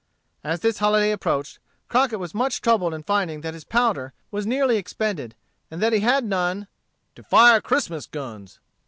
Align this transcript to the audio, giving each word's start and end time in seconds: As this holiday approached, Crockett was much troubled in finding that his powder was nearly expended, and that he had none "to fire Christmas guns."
As 0.43 0.61
this 0.61 0.79
holiday 0.79 1.11
approached, 1.11 1.59
Crockett 1.87 2.17
was 2.17 2.33
much 2.33 2.59
troubled 2.61 2.91
in 2.95 3.03
finding 3.03 3.41
that 3.41 3.53
his 3.53 3.63
powder 3.63 4.13
was 4.31 4.47
nearly 4.47 4.77
expended, 4.77 5.35
and 5.69 5.79
that 5.79 5.93
he 5.93 5.99
had 5.99 6.25
none 6.25 6.67
"to 7.13 7.21
fire 7.21 7.61
Christmas 7.61 8.07
guns." 8.07 8.57